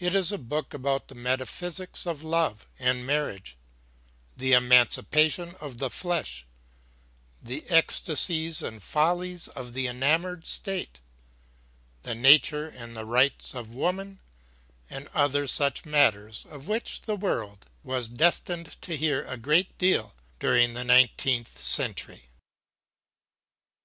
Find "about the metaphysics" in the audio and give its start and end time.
0.74-2.04